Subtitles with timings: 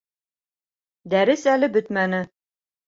[1.15, 2.25] Дәрес әле бөтмәне